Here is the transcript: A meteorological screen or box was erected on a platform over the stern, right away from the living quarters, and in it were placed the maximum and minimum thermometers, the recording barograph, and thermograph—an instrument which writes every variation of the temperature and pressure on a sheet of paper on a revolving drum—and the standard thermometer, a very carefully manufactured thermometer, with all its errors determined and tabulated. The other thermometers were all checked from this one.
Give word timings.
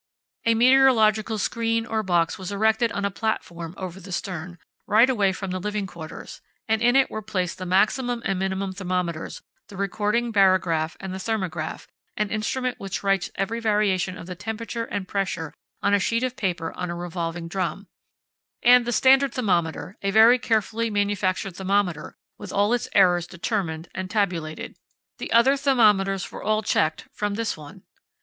A 0.47 0.55
meteorological 0.55 1.37
screen 1.37 1.85
or 1.85 2.01
box 2.01 2.39
was 2.39 2.51
erected 2.51 2.91
on 2.91 3.05
a 3.05 3.11
platform 3.11 3.75
over 3.77 3.99
the 3.99 4.11
stern, 4.11 4.57
right 4.87 5.07
away 5.07 5.31
from 5.31 5.51
the 5.51 5.59
living 5.59 5.85
quarters, 5.85 6.41
and 6.67 6.81
in 6.81 6.95
it 6.95 7.11
were 7.11 7.21
placed 7.21 7.59
the 7.59 7.67
maximum 7.67 8.23
and 8.25 8.39
minimum 8.39 8.73
thermometers, 8.73 9.43
the 9.67 9.77
recording 9.77 10.33
barograph, 10.33 10.97
and 10.99 11.13
thermograph—an 11.13 12.31
instrument 12.31 12.79
which 12.79 13.03
writes 13.03 13.29
every 13.35 13.59
variation 13.59 14.17
of 14.17 14.25
the 14.25 14.33
temperature 14.33 14.85
and 14.85 15.07
pressure 15.07 15.53
on 15.83 15.93
a 15.93 15.99
sheet 15.99 16.23
of 16.23 16.35
paper 16.35 16.73
on 16.73 16.89
a 16.89 16.95
revolving 16.95 17.47
drum—and 17.47 18.85
the 18.85 18.91
standard 18.91 19.35
thermometer, 19.35 19.97
a 20.01 20.09
very 20.09 20.39
carefully 20.39 20.89
manufactured 20.89 21.55
thermometer, 21.55 22.15
with 22.39 22.51
all 22.51 22.73
its 22.73 22.89
errors 22.95 23.27
determined 23.27 23.87
and 23.93 24.09
tabulated. 24.09 24.75
The 25.19 25.31
other 25.31 25.55
thermometers 25.55 26.31
were 26.31 26.41
all 26.41 26.63
checked 26.63 27.07
from 27.13 27.35
this 27.35 27.55
one. 27.55 27.83